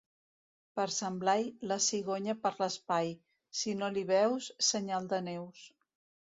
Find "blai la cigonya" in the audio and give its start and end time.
1.23-2.35